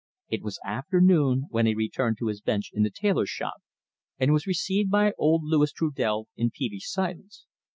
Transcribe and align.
It 0.29 0.41
was 0.41 0.57
afternoon 0.65 1.45
when 1.51 1.67
he 1.67 1.75
returned 1.75 2.17
to 2.17 2.25
his 2.29 2.41
bench 2.41 2.71
in 2.73 2.81
the 2.81 2.89
tailor 2.89 3.27
shop, 3.27 3.61
and 4.17 4.33
was 4.33 4.47
received 4.47 4.89
by 4.89 5.13
old 5.15 5.43
Louis 5.43 5.71
Trudel 5.71 6.27
in 6.35 6.49
peevish 6.49 6.89
silence. 6.91 7.45